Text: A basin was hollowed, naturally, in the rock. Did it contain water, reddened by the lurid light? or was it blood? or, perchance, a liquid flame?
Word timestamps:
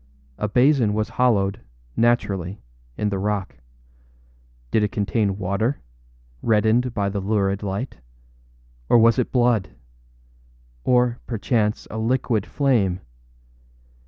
A 0.39 0.47
basin 0.49 0.95
was 0.95 1.09
hollowed, 1.09 1.61
naturally, 1.95 2.59
in 2.97 3.09
the 3.09 3.19
rock. 3.19 3.57
Did 4.71 4.81
it 4.81 4.91
contain 4.91 5.37
water, 5.37 5.79
reddened 6.41 6.95
by 6.95 7.07
the 7.09 7.19
lurid 7.19 7.61
light? 7.61 7.99
or 8.89 8.97
was 8.97 9.19
it 9.19 9.31
blood? 9.31 9.75
or, 10.83 11.19
perchance, 11.27 11.87
a 11.91 11.99
liquid 11.99 12.47
flame? 12.47 13.01